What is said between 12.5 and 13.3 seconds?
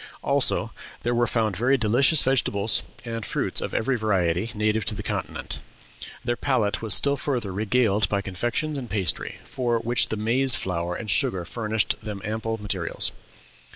materials.